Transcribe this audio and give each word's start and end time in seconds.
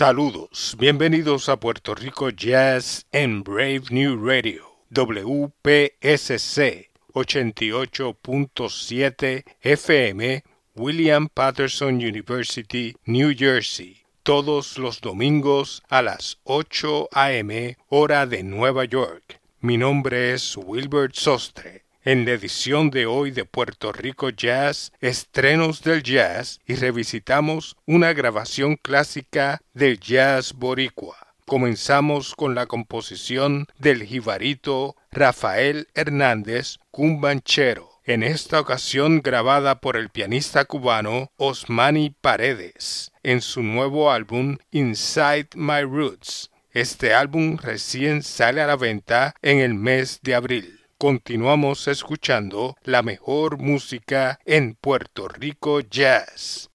Saludos, 0.00 0.76
bienvenidos 0.78 1.50
a 1.50 1.60
Puerto 1.60 1.94
Rico 1.94 2.30
Jazz 2.30 3.04
en 3.12 3.42
Brave 3.42 3.82
New 3.90 4.26
Radio, 4.26 4.64
WPSC 4.88 6.88
88.7 7.12 9.44
FM, 9.60 10.42
William 10.74 11.28
Patterson 11.28 11.96
University, 11.96 12.96
New 13.04 13.34
Jersey, 13.36 13.98
todos 14.22 14.78
los 14.78 15.02
domingos 15.02 15.82
a 15.90 16.00
las 16.00 16.38
8 16.44 17.10
a.m. 17.12 17.76
hora 17.90 18.24
de 18.24 18.42
Nueva 18.42 18.86
York. 18.86 19.38
Mi 19.60 19.76
nombre 19.76 20.32
es 20.32 20.56
Wilbert 20.56 21.14
Sostre. 21.14 21.84
En 22.02 22.24
la 22.24 22.30
edición 22.30 22.88
de 22.88 23.04
hoy 23.04 23.30
de 23.30 23.44
Puerto 23.44 23.92
Rico 23.92 24.30
Jazz, 24.30 24.90
estrenos 25.00 25.82
del 25.82 26.02
jazz 26.02 26.58
y 26.66 26.76
revisitamos 26.76 27.76
una 27.84 28.14
grabación 28.14 28.76
clásica 28.76 29.60
del 29.74 30.00
jazz 30.00 30.54
boricua. 30.54 31.18
Comenzamos 31.44 32.34
con 32.34 32.54
la 32.54 32.64
composición 32.64 33.66
del 33.78 34.04
jibarito 34.04 34.96
Rafael 35.12 35.88
Hernández 35.94 36.78
Cumbanchero, 36.90 37.90
en 38.06 38.22
esta 38.22 38.60
ocasión 38.60 39.20
grabada 39.20 39.82
por 39.82 39.98
el 39.98 40.08
pianista 40.08 40.64
cubano 40.64 41.30
Osmani 41.36 42.14
Paredes, 42.18 43.12
en 43.22 43.42
su 43.42 43.62
nuevo 43.62 44.10
álbum 44.10 44.56
Inside 44.70 45.48
My 45.54 45.82
Roots. 45.82 46.50
Este 46.72 47.12
álbum 47.12 47.58
recién 47.58 48.22
sale 48.22 48.62
a 48.62 48.66
la 48.66 48.76
venta 48.76 49.34
en 49.42 49.58
el 49.58 49.74
mes 49.74 50.20
de 50.22 50.34
abril 50.34 50.79
continuamos 51.00 51.88
escuchando 51.88 52.76
la 52.84 53.02
mejor 53.02 53.56
música 53.56 54.38
en 54.44 54.74
Puerto 54.74 55.28
Rico 55.28 55.80
Jazz. 55.80 56.68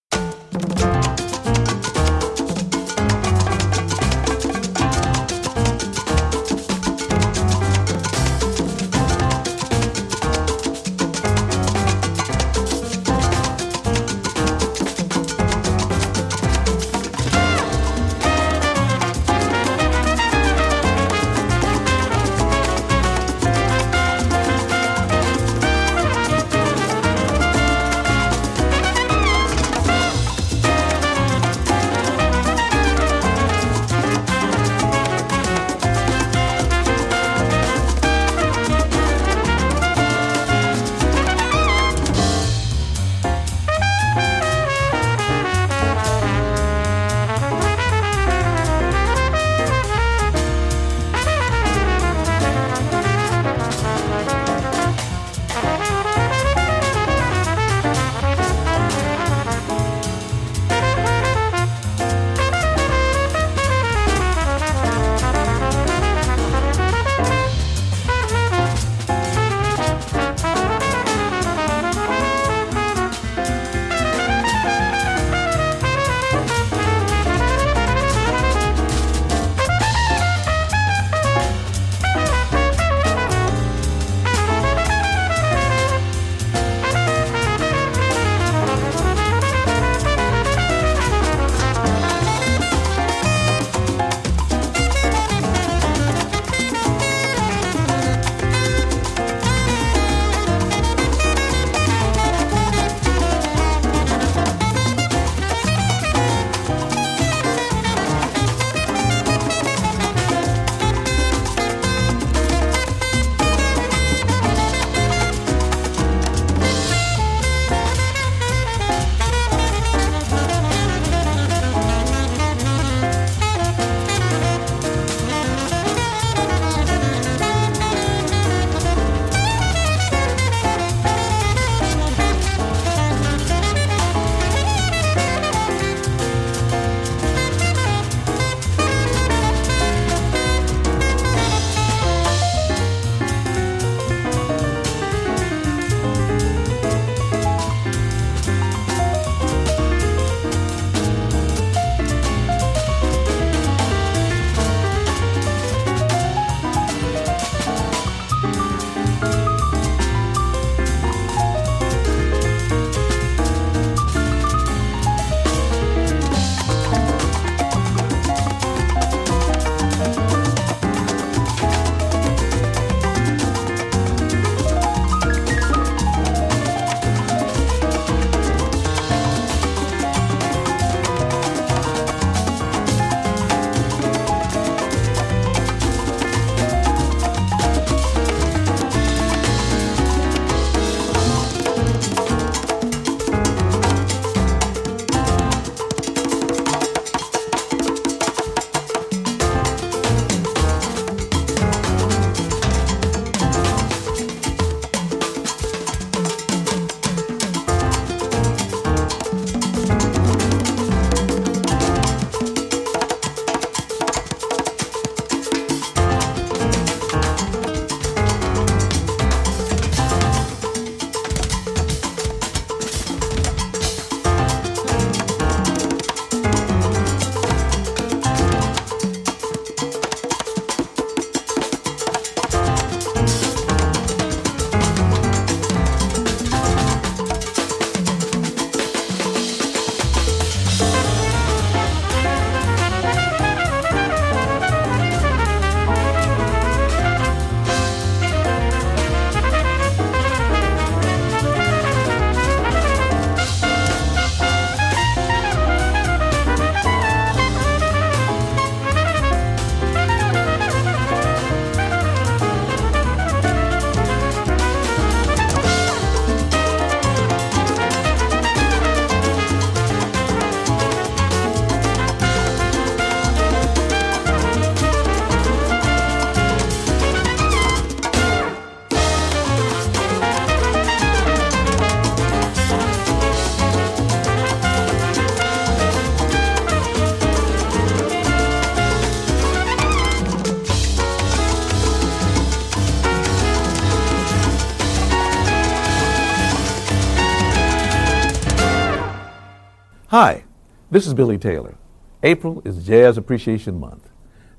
This 300.95 301.05
is 301.05 301.13
Billy 301.13 301.37
Taylor. 301.37 301.75
April 302.23 302.61
is 302.63 302.87
Jazz 302.87 303.17
Appreciation 303.17 303.77
Month. 303.77 304.07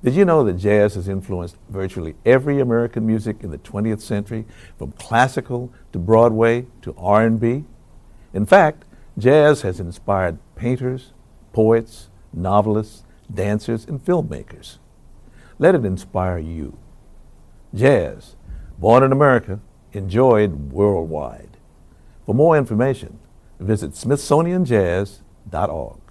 Did 0.04 0.12
you 0.12 0.26
know 0.26 0.44
that 0.44 0.58
jazz 0.58 0.94
has 0.94 1.08
influenced 1.08 1.56
virtually 1.70 2.14
every 2.26 2.60
American 2.60 3.06
music 3.06 3.38
in 3.40 3.50
the 3.50 3.56
20th 3.56 4.02
century, 4.02 4.44
from 4.76 4.92
classical 4.92 5.72
to 5.94 5.98
Broadway 5.98 6.66
to 6.82 6.94
R&B? 6.98 7.64
In 8.34 8.44
fact, 8.44 8.84
jazz 9.16 9.62
has 9.62 9.80
inspired 9.80 10.38
painters, 10.56 11.14
poets, 11.54 12.10
novelists, 12.34 13.04
dancers, 13.32 13.86
and 13.86 14.04
filmmakers. 14.04 14.76
Let 15.58 15.74
it 15.74 15.86
inspire 15.86 16.36
you. 16.36 16.76
Jazz, 17.74 18.36
born 18.78 19.02
in 19.02 19.10
America, 19.10 19.60
enjoyed 19.94 20.70
worldwide. 20.70 21.56
For 22.26 22.34
more 22.34 22.58
information, 22.58 23.20
visit 23.58 23.92
smithsonianjazz.org. 23.92 26.05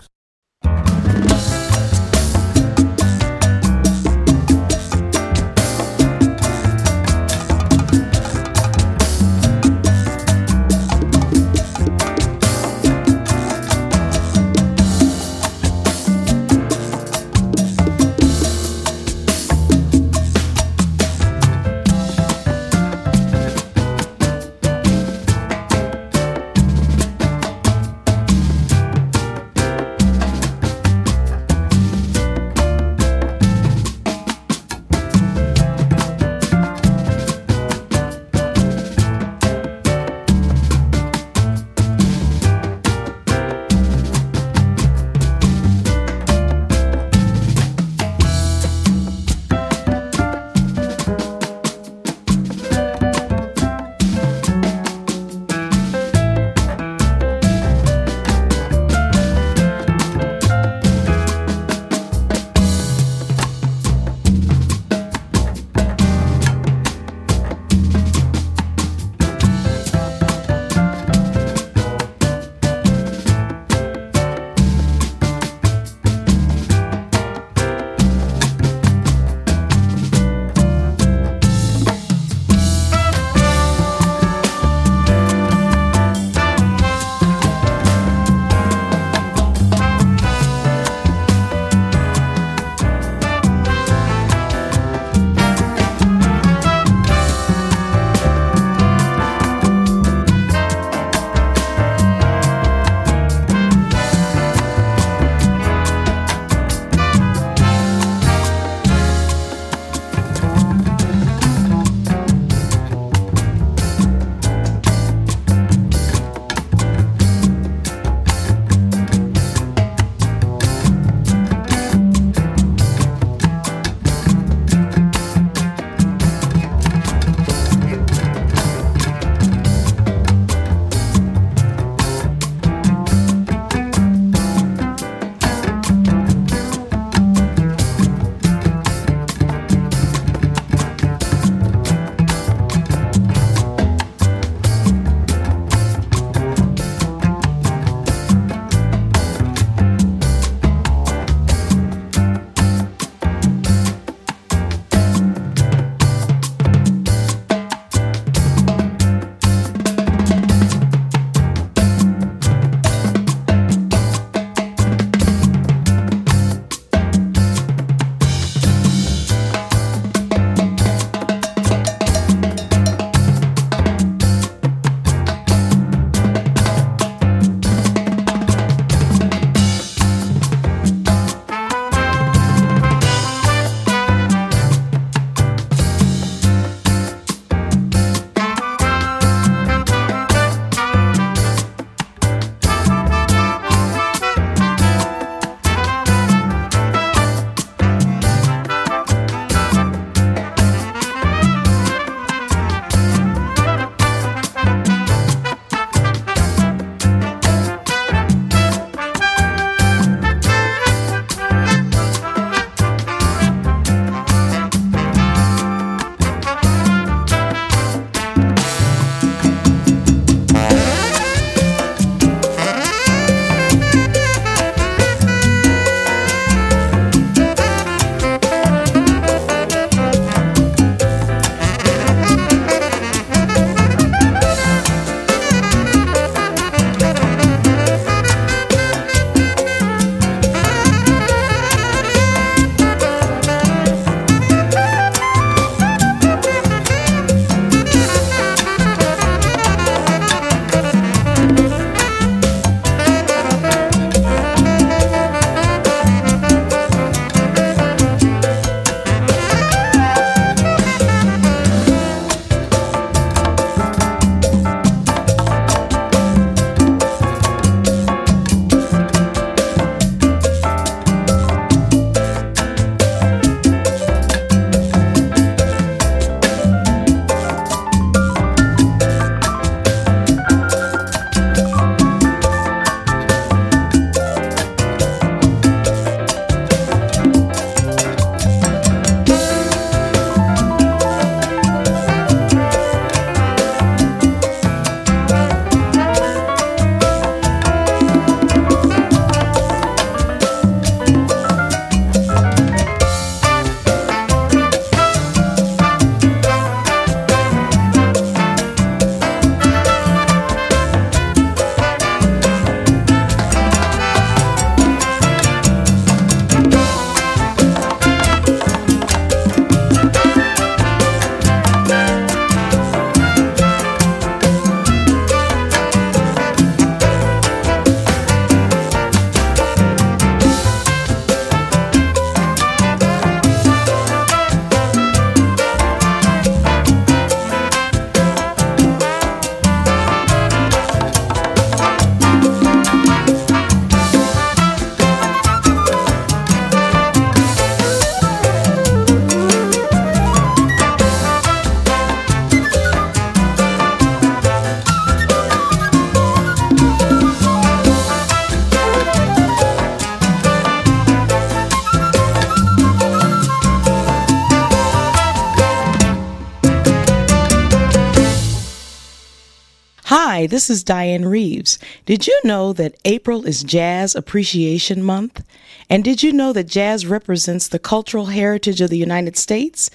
Hi, 370.10 370.46
this 370.46 370.70
is 370.70 370.84
Diane 370.84 371.26
Reeves. 371.26 371.80
Did 372.06 372.28
you 372.28 372.40
know 372.44 372.74
that 372.74 372.96
April 373.06 373.48
is 373.48 373.64
Jazz 373.64 374.14
Appreciation 374.14 375.02
Month? 375.02 375.44
And 375.90 376.04
did 376.04 376.22
you 376.22 376.32
know 376.32 376.54
that 376.54 376.68
jazz 376.68 377.08
represents 377.08 377.68
the 377.68 377.80
cultural 377.80 378.28
heritage 378.28 378.82
of 378.82 378.92
the 378.92 379.00
United 379.00 379.36
States? 379.36 379.90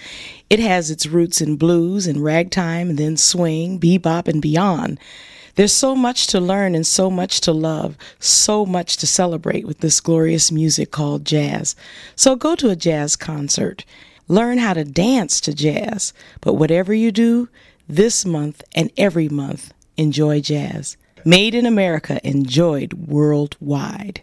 It 0.50 0.58
has 0.58 0.90
its 0.90 1.06
roots 1.06 1.40
in 1.40 1.54
blues 1.54 2.08
and 2.08 2.24
ragtime 2.24 2.90
and 2.90 2.98
then 2.98 3.16
swing, 3.16 3.78
bebop, 3.78 4.26
and 4.26 4.42
beyond. 4.42 4.98
There's 5.54 5.72
so 5.72 5.94
much 5.94 6.26
to 6.26 6.40
learn 6.40 6.74
and 6.74 6.84
so 6.84 7.08
much 7.08 7.40
to 7.42 7.52
love, 7.52 7.96
so 8.18 8.66
much 8.66 8.96
to 8.96 9.06
celebrate 9.06 9.64
with 9.64 9.78
this 9.78 10.00
glorious 10.00 10.50
music 10.50 10.90
called 10.90 11.24
jazz. 11.24 11.76
So 12.16 12.34
go 12.34 12.56
to 12.56 12.70
a 12.70 12.74
jazz 12.74 13.14
concert. 13.14 13.84
Learn 14.26 14.58
how 14.58 14.74
to 14.74 14.82
dance 14.82 15.40
to 15.42 15.54
jazz. 15.54 16.12
But 16.40 16.54
whatever 16.54 16.92
you 16.92 17.12
do, 17.12 17.48
this 17.88 18.26
month 18.26 18.64
and 18.74 18.90
every 18.96 19.28
month, 19.28 19.72
enjoy 20.00 20.40
jazz. 20.40 20.96
Made 21.24 21.54
in 21.54 21.66
America, 21.66 22.18
enjoyed 22.26 22.94
worldwide. 22.94 24.22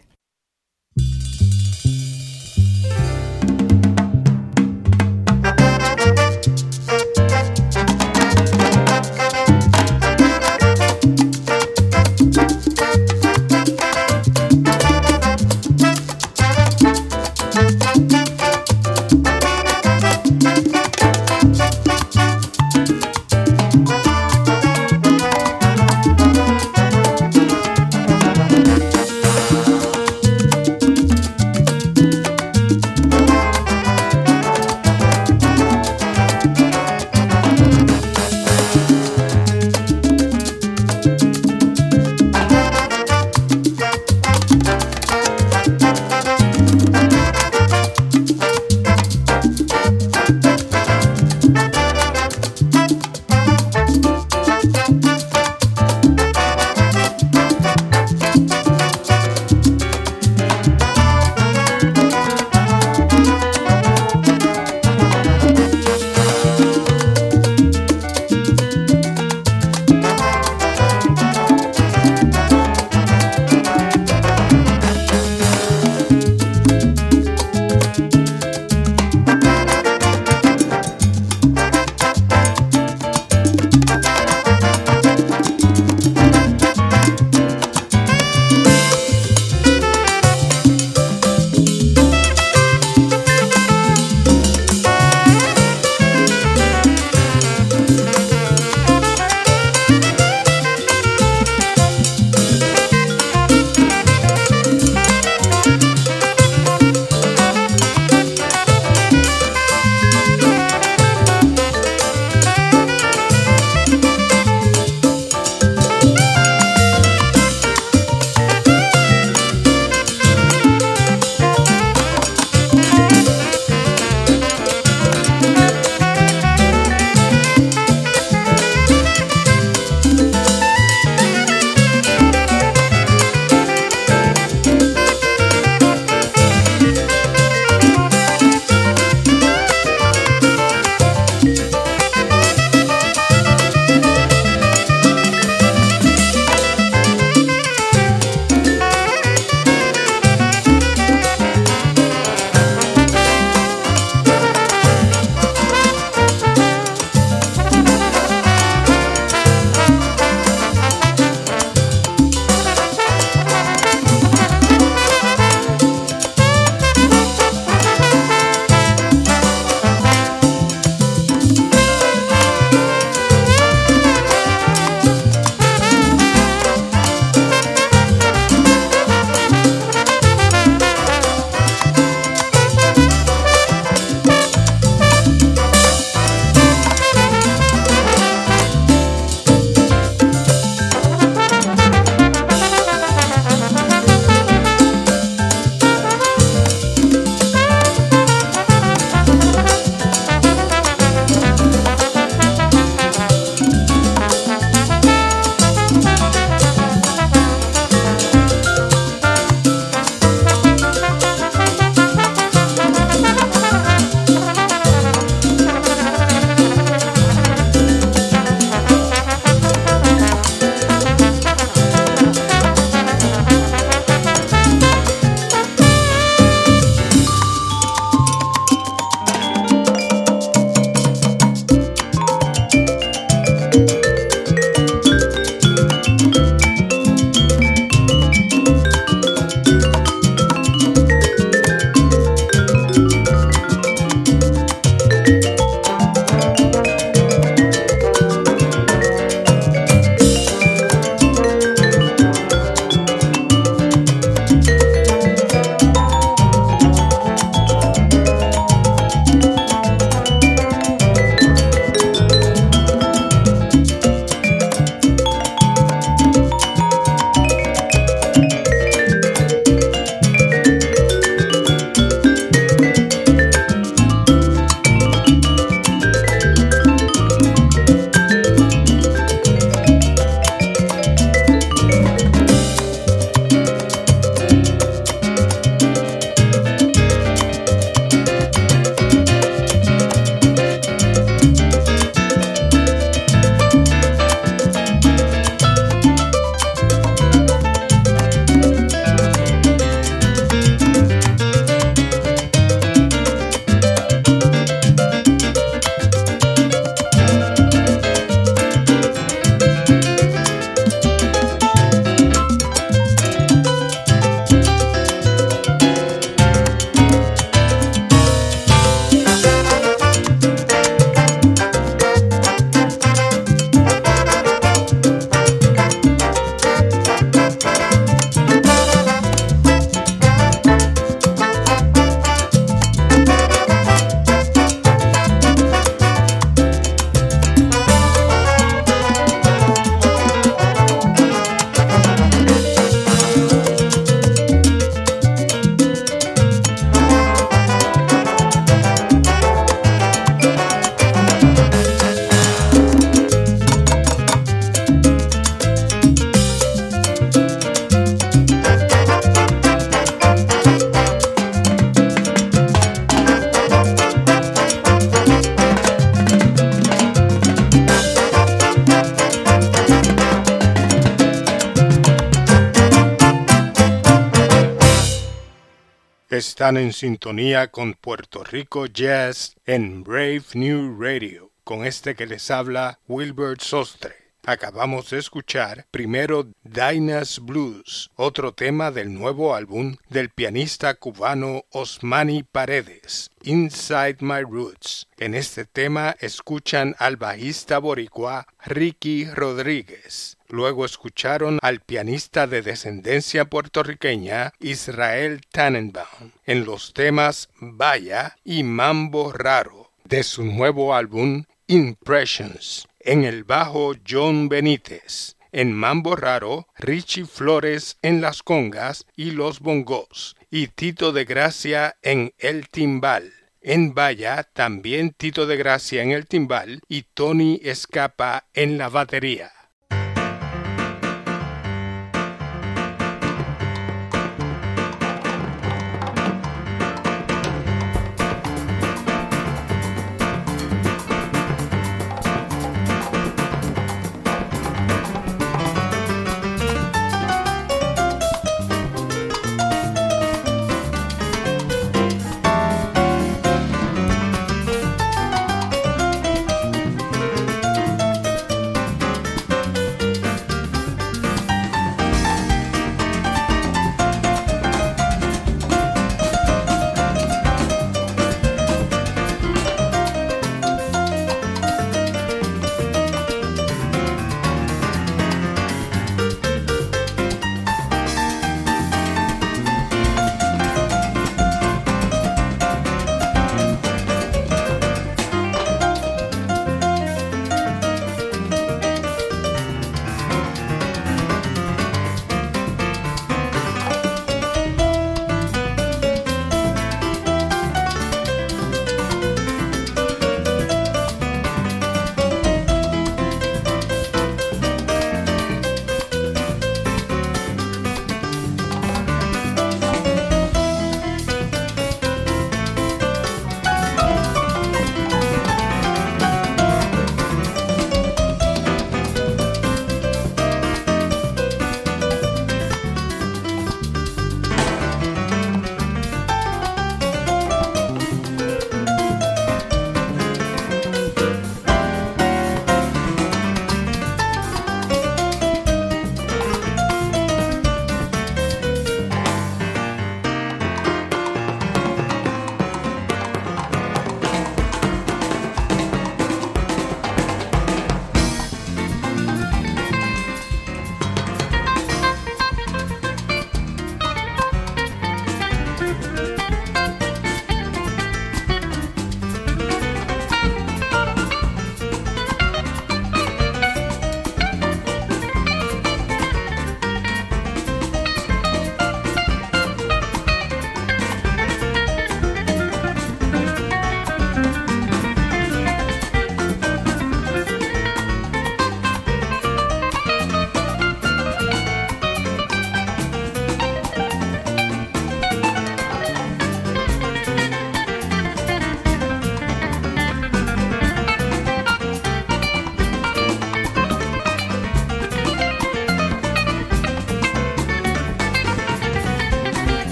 Están 376.30 376.76
en 376.76 376.92
sintonía 376.92 377.68
con 377.68 377.94
Puerto 377.94 378.44
Rico 378.44 378.84
Jazz 378.84 379.56
en 379.64 380.04
Brave 380.04 380.42
New 380.52 381.00
Radio, 381.00 381.52
con 381.64 381.86
este 381.86 382.14
que 382.14 382.26
les 382.26 382.50
habla 382.50 382.98
Wilbert 383.08 383.62
Sostre. 383.62 384.14
Acabamos 384.44 385.08
de 385.08 385.20
escuchar 385.20 385.86
primero 385.90 386.46
Dinah's 386.64 387.38
Blues, 387.38 388.10
otro 388.14 388.52
tema 388.52 388.90
del 388.90 389.14
nuevo 389.14 389.54
álbum 389.54 389.96
del 390.10 390.28
pianista 390.28 390.92
cubano 390.92 391.64
Osmani 391.70 392.42
Paredes, 392.42 393.30
Inside 393.44 394.18
My 394.20 394.42
Roots. 394.42 395.06
En 395.16 395.34
este 395.34 395.64
tema 395.64 396.14
escuchan 396.20 396.94
al 396.98 397.16
bajista 397.16 397.78
boricua 397.78 398.46
Ricky 398.66 399.24
Rodríguez. 399.24 400.37
Luego 400.48 400.84
escucharon 400.84 401.58
al 401.62 401.80
pianista 401.80 402.46
de 402.46 402.62
descendencia 402.62 403.44
puertorriqueña 403.44 404.52
Israel 404.60 405.42
Tannenbaum 405.52 406.32
en 406.46 406.64
los 406.64 406.94
temas 406.94 407.50
Vaya 407.60 408.36
y 408.44 408.62
Mambo 408.62 409.32
Raro 409.32 409.92
de 410.04 410.22
su 410.22 410.44
nuevo 410.44 410.94
álbum 410.94 411.44
Impressions. 411.66 412.88
En 412.98 413.24
el 413.24 413.44
bajo 413.44 413.92
John 414.08 414.48
Benítez. 414.48 415.36
En 415.52 415.74
Mambo 415.74 416.16
Raro, 416.16 416.66
Richie 416.76 417.26
Flores 417.26 417.98
en 418.02 418.20
las 418.20 418.42
congas 418.42 419.06
y 419.16 419.32
los 419.32 419.60
bongos. 419.60 420.36
Y 420.50 420.68
Tito 420.68 421.12
de 421.12 421.24
Gracia 421.24 421.96
en 422.02 422.32
el 422.38 422.68
timbal. 422.68 423.32
En 423.60 423.94
Vaya 423.94 424.44
también 424.44 425.10
Tito 425.10 425.46
de 425.46 425.56
Gracia 425.56 426.02
en 426.02 426.12
el 426.12 426.26
timbal 426.26 426.80
y 426.88 427.02
Tony 427.02 427.60
Escapa 427.62 428.46
en 428.54 428.78
la 428.78 428.88
batería. 428.88 429.52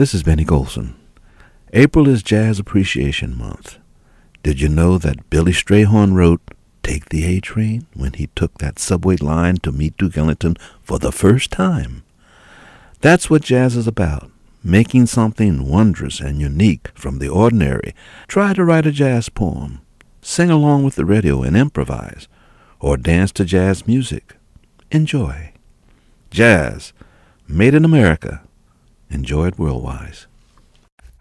This 0.00 0.14
is 0.14 0.22
Benny 0.22 0.46
Golson. 0.46 0.94
April 1.74 2.08
is 2.08 2.22
Jazz 2.22 2.58
Appreciation 2.58 3.36
Month. 3.36 3.76
Did 4.42 4.58
you 4.58 4.70
know 4.70 4.96
that 4.96 5.28
Billy 5.28 5.52
Strayhorn 5.52 6.14
wrote 6.14 6.40
Take 6.82 7.10
the 7.10 7.26
A 7.26 7.38
Train 7.38 7.86
when 7.92 8.14
he 8.14 8.28
took 8.28 8.56
that 8.56 8.78
subway 8.78 9.16
line 9.16 9.56
to 9.56 9.70
meet 9.70 9.98
Duke 9.98 10.16
Ellington 10.16 10.56
for 10.82 10.98
the 10.98 11.12
first 11.12 11.50
time? 11.50 12.02
That's 13.02 13.28
what 13.28 13.42
jazz 13.42 13.76
is 13.76 13.86
about 13.86 14.30
making 14.64 15.04
something 15.04 15.68
wondrous 15.68 16.18
and 16.18 16.40
unique 16.40 16.88
from 16.94 17.18
the 17.18 17.28
ordinary. 17.28 17.94
Try 18.26 18.54
to 18.54 18.64
write 18.64 18.86
a 18.86 18.92
jazz 18.92 19.28
poem, 19.28 19.82
sing 20.22 20.48
along 20.48 20.82
with 20.82 20.94
the 20.94 21.04
radio 21.04 21.42
and 21.42 21.54
improvise, 21.54 22.26
or 22.78 22.96
dance 22.96 23.32
to 23.32 23.44
jazz 23.44 23.86
music. 23.86 24.36
Enjoy. 24.90 25.52
Jazz, 26.30 26.94
made 27.46 27.74
in 27.74 27.84
America 27.84 28.40
Enjoy 29.10 29.48
it 29.48 29.58
worldwide. 29.58 30.18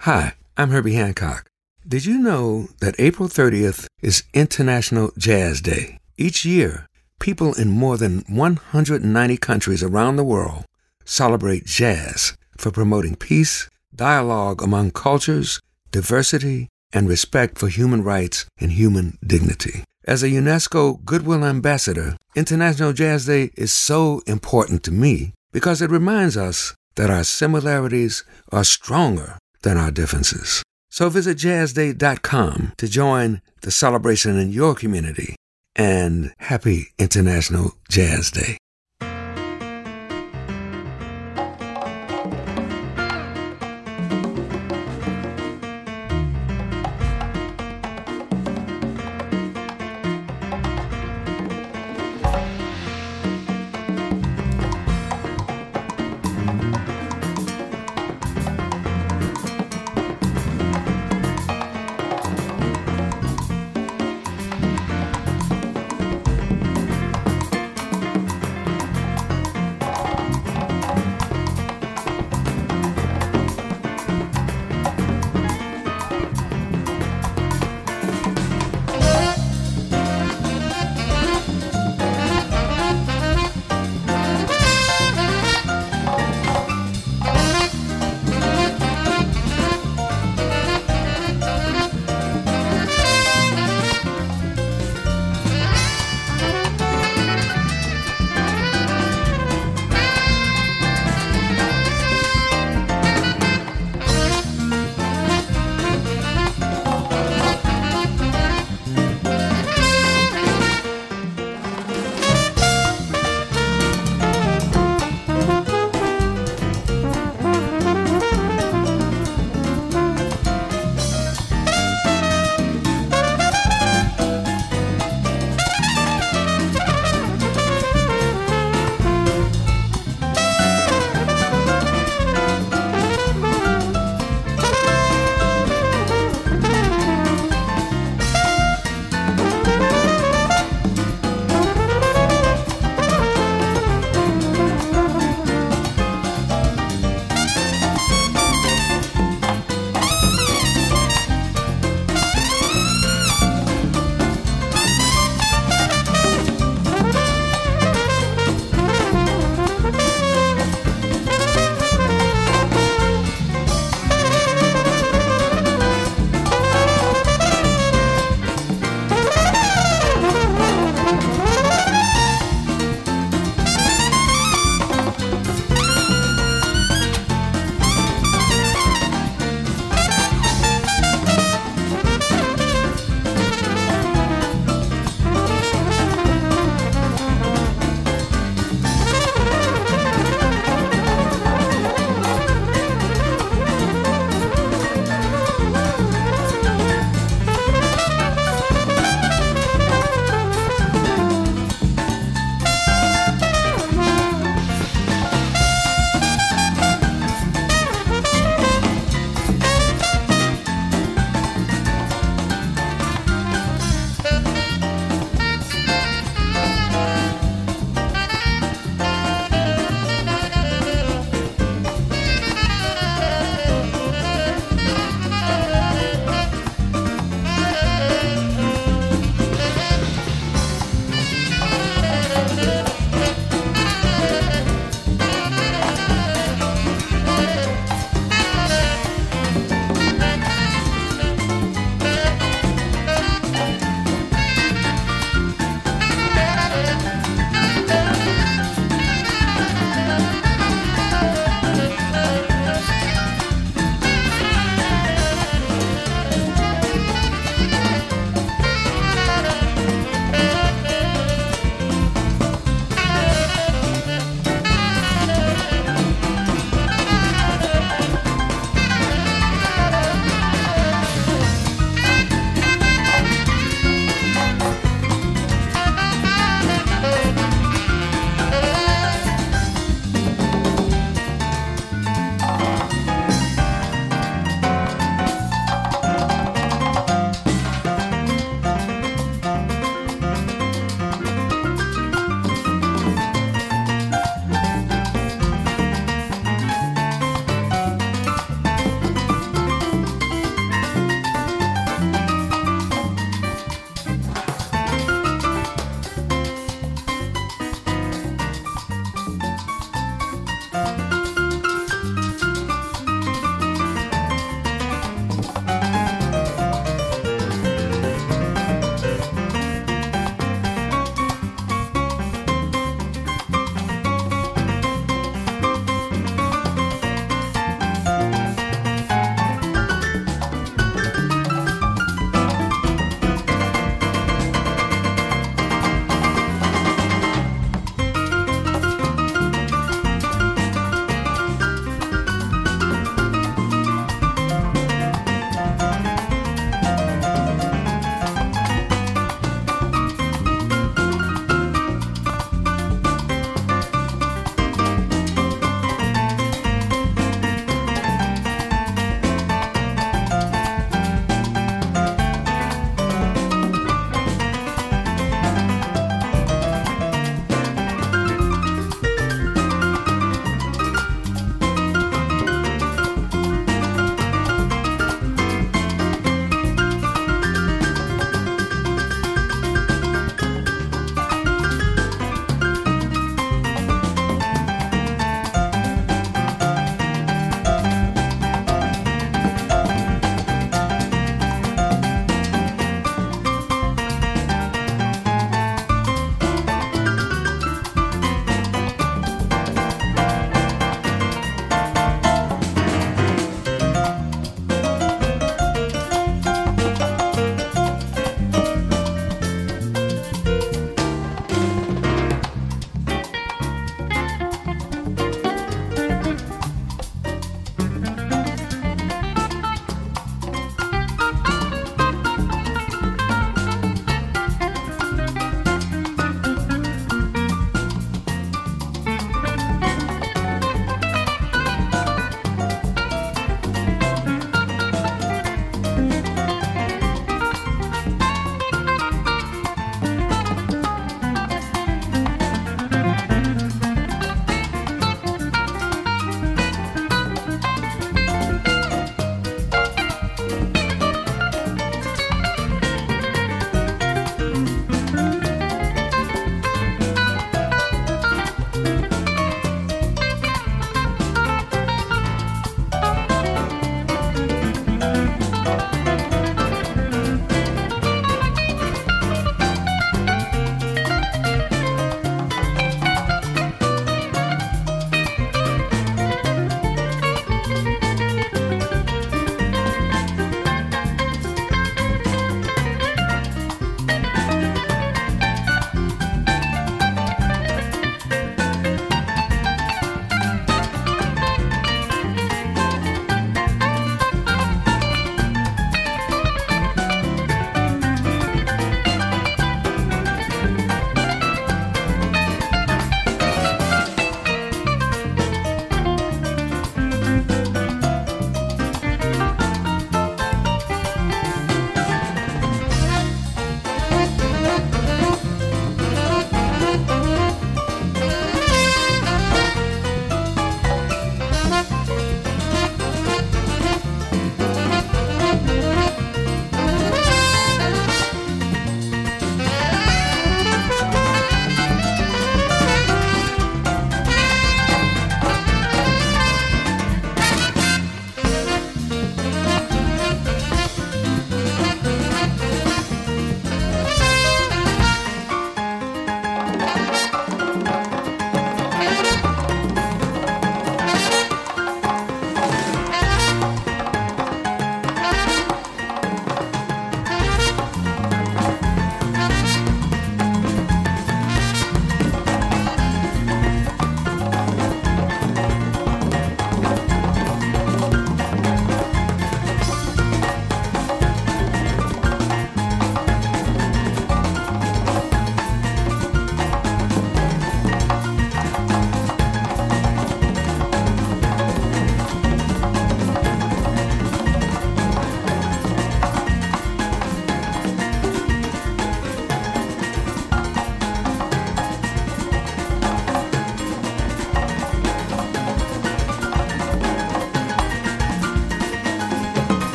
Hi, 0.00 0.34
I'm 0.58 0.70
Herbie 0.70 0.92
Hancock. 0.92 1.48
Did 1.86 2.04
you 2.04 2.18
know 2.18 2.68
that 2.80 2.94
April 2.98 3.28
30th 3.28 3.86
is 4.02 4.24
International 4.34 5.10
Jazz 5.16 5.62
Day? 5.62 5.98
Each 6.18 6.44
year, 6.44 6.86
people 7.18 7.54
in 7.54 7.70
more 7.70 7.96
than 7.96 8.24
190 8.28 9.36
countries 9.38 9.82
around 9.82 10.16
the 10.16 10.24
world 10.24 10.64
celebrate 11.06 11.64
jazz 11.64 12.36
for 12.58 12.70
promoting 12.70 13.16
peace, 13.16 13.70
dialogue 13.94 14.62
among 14.62 14.90
cultures, 14.90 15.58
diversity, 15.90 16.68
and 16.92 17.08
respect 17.08 17.56
for 17.56 17.68
human 17.68 18.04
rights 18.04 18.44
and 18.60 18.72
human 18.72 19.16
dignity. 19.26 19.82
As 20.04 20.22
a 20.22 20.28
UNESCO 20.28 21.02
Goodwill 21.06 21.44
Ambassador, 21.44 22.16
International 22.36 22.92
Jazz 22.92 23.24
Day 23.24 23.50
is 23.56 23.72
so 23.72 24.20
important 24.26 24.82
to 24.84 24.92
me 24.92 25.32
because 25.52 25.80
it 25.80 25.90
reminds 25.90 26.36
us 26.36 26.74
that 26.98 27.10
our 27.10 27.22
similarities 27.22 28.24
are 28.50 28.64
stronger 28.64 29.38
than 29.62 29.76
our 29.76 29.92
differences. 29.92 30.64
So 30.90 31.08
visit 31.08 31.38
jazzday.com 31.38 32.72
to 32.76 32.88
join 32.88 33.40
the 33.62 33.70
celebration 33.70 34.36
in 34.36 34.50
your 34.50 34.74
community 34.74 35.36
and 35.76 36.32
happy 36.38 36.88
International 36.98 37.76
Jazz 37.88 38.32
Day. 38.32 38.58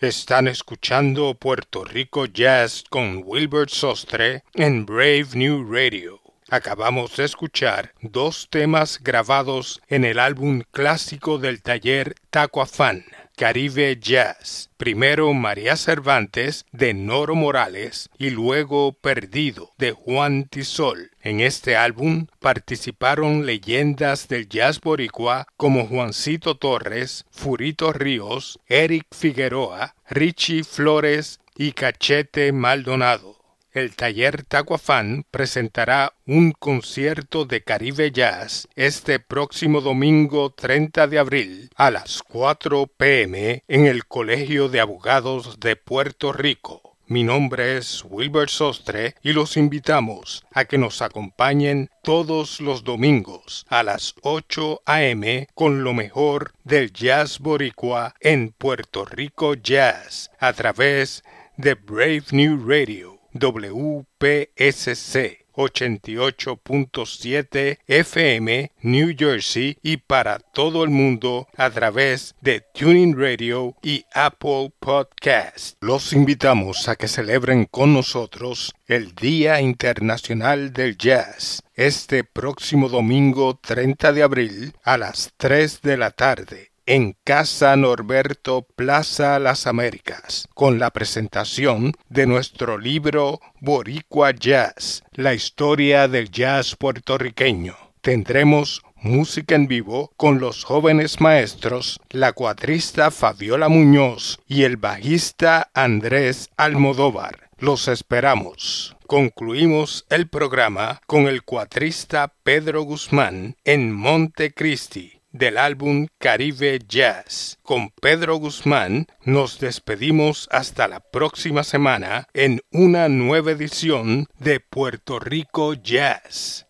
Están 0.00 0.48
escuchando 0.48 1.34
Puerto 1.34 1.84
Rico 1.84 2.24
Jazz 2.24 2.84
con 2.88 3.22
Wilbert 3.22 3.68
Sostre 3.68 4.44
en 4.54 4.86
Brave 4.86 5.26
New 5.34 5.70
Radio. 5.70 6.22
Acabamos 6.48 7.18
de 7.18 7.26
escuchar 7.26 7.92
dos 8.00 8.48
temas 8.48 8.98
grabados 9.02 9.82
en 9.88 10.06
el 10.06 10.18
álbum 10.18 10.62
clásico 10.70 11.36
del 11.36 11.60
taller 11.60 12.14
Taco 12.30 12.62
Afán, 12.62 13.04
Caribe 13.40 13.98
Jazz. 13.98 14.68
Primero 14.76 15.32
María 15.32 15.76
Cervantes 15.76 16.66
de 16.72 16.92
Noro 16.92 17.34
Morales 17.34 18.10
y 18.18 18.28
luego 18.28 18.92
Perdido 18.92 19.70
de 19.78 19.92
Juan 19.92 20.44
Tisol. 20.44 21.12
En 21.22 21.40
este 21.40 21.74
álbum 21.74 22.26
participaron 22.38 23.46
leyendas 23.46 24.28
del 24.28 24.46
jazz 24.46 24.78
boricua 24.78 25.46
como 25.56 25.86
Juancito 25.86 26.58
Torres, 26.58 27.24
Furito 27.30 27.94
Ríos, 27.94 28.60
Eric 28.66 29.06
Figueroa, 29.10 29.94
Richie 30.10 30.62
Flores 30.62 31.40
y 31.56 31.72
Cachete 31.72 32.52
Maldonado 32.52 33.29
el 33.72 33.94
taller 33.94 34.42
Tacuafán 34.42 35.24
presentará 35.30 36.14
un 36.26 36.52
concierto 36.52 37.44
de 37.44 37.62
Caribe 37.62 38.10
Jazz 38.10 38.68
este 38.74 39.20
próximo 39.20 39.80
domingo 39.80 40.50
30 40.50 41.06
de 41.06 41.18
abril 41.18 41.70
a 41.76 41.90
las 41.90 42.22
4 42.22 42.86
pm 42.86 43.62
en 43.68 43.86
el 43.86 44.06
Colegio 44.06 44.68
de 44.68 44.80
Abogados 44.80 45.60
de 45.60 45.76
Puerto 45.76 46.32
Rico. 46.32 46.96
Mi 47.06 47.24
nombre 47.24 47.76
es 47.76 48.04
Wilbur 48.08 48.48
Sostre 48.48 49.16
y 49.20 49.32
los 49.32 49.56
invitamos 49.56 50.44
a 50.52 50.64
que 50.64 50.78
nos 50.78 51.02
acompañen 51.02 51.90
todos 52.04 52.60
los 52.60 52.84
domingos 52.84 53.66
a 53.68 53.82
las 53.82 54.14
8 54.22 54.82
a.m. 54.86 55.48
con 55.54 55.82
lo 55.82 55.92
mejor 55.92 56.52
del 56.62 56.92
jazz 56.92 57.40
boricua 57.40 58.14
en 58.20 58.50
Puerto 58.50 59.04
Rico 59.04 59.54
Jazz 59.54 60.30
a 60.38 60.52
través 60.52 61.24
de 61.56 61.74
Brave 61.74 62.24
New 62.30 62.64
Radio 62.64 63.09
WPSC 63.34 65.40
88.7 65.54 67.78
FM 67.86 68.72
New 68.82 69.14
Jersey 69.16 69.78
y 69.82 69.96
para 69.98 70.38
todo 70.38 70.84
el 70.84 70.90
mundo 70.90 71.48
a 71.56 71.70
través 71.70 72.34
de 72.40 72.62
Tuning 72.74 73.18
Radio 73.18 73.76
y 73.82 74.04
Apple 74.14 74.72
Podcast. 74.78 75.76
Los 75.80 76.12
invitamos 76.12 76.88
a 76.88 76.94
que 76.96 77.08
celebren 77.08 77.66
con 77.66 77.92
nosotros 77.92 78.72
el 78.86 79.14
Día 79.14 79.60
Internacional 79.60 80.72
del 80.72 80.96
Jazz 80.96 81.62
este 81.74 82.24
próximo 82.24 82.88
domingo 82.88 83.58
30 83.62 84.12
de 84.12 84.22
abril 84.22 84.72
a 84.82 84.98
las 84.98 85.32
3 85.36 85.82
de 85.82 85.96
la 85.96 86.10
tarde 86.10 86.69
en 86.90 87.14
Casa 87.22 87.76
Norberto 87.76 88.66
Plaza 88.74 89.38
Las 89.38 89.68
Américas, 89.68 90.48
con 90.54 90.80
la 90.80 90.90
presentación 90.90 91.92
de 92.08 92.26
nuestro 92.26 92.78
libro 92.78 93.38
Boricua 93.60 94.32
Jazz, 94.32 95.04
la 95.12 95.32
historia 95.32 96.08
del 96.08 96.32
jazz 96.32 96.74
puertorriqueño. 96.74 97.76
Tendremos 98.00 98.82
música 98.96 99.54
en 99.54 99.68
vivo 99.68 100.10
con 100.16 100.40
los 100.40 100.64
jóvenes 100.64 101.20
maestros, 101.20 102.00
la 102.10 102.32
cuatrista 102.32 103.12
Fabiola 103.12 103.68
Muñoz 103.68 104.40
y 104.48 104.64
el 104.64 104.76
bajista 104.76 105.70
Andrés 105.74 106.50
Almodóvar. 106.56 107.50
Los 107.60 107.86
esperamos. 107.86 108.96
Concluimos 109.06 110.06
el 110.10 110.26
programa 110.26 111.00
con 111.06 111.28
el 111.28 111.44
cuatrista 111.44 112.34
Pedro 112.42 112.82
Guzmán 112.82 113.54
en 113.62 113.92
Montecristi 113.92 115.19
del 115.32 115.58
álbum 115.58 116.06
Caribe 116.18 116.78
Jazz. 116.86 117.58
Con 117.62 117.90
Pedro 117.90 118.36
Guzmán 118.36 119.06
nos 119.24 119.58
despedimos 119.58 120.48
hasta 120.50 120.88
la 120.88 121.00
próxima 121.00 121.64
semana 121.64 122.28
en 122.34 122.60
una 122.72 123.08
nueva 123.08 123.52
edición 123.52 124.26
de 124.38 124.60
Puerto 124.60 125.18
Rico 125.18 125.74
Jazz. 125.74 126.66